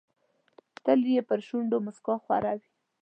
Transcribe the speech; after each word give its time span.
تل 0.83 0.99
یې 1.13 1.21
پر 1.29 1.39
شونډو 1.47 1.77
موسکا 1.85 2.15
خوره 2.23 2.53
وي. 2.59 2.69